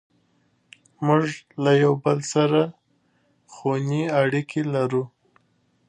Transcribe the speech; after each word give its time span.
موږ 1.05 1.25
له 1.63 1.71
یو 1.83 1.93
بل 2.03 2.19
سره 2.33 2.61
خوني 3.53 4.03
اړیکې 4.21 4.61
لرو. 4.73 5.03